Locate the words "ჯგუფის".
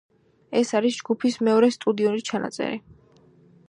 1.01-1.37